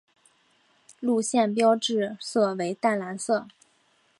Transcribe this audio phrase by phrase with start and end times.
[1.21, 3.45] 线路标志色为淡蓝色。